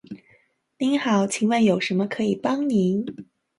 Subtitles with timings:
[0.79, 3.05] 您好，请问有什么可以帮您？